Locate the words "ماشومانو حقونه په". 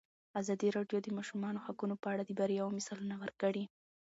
1.17-2.07